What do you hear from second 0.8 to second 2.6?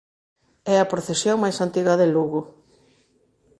procesión máis antiga de Lugo.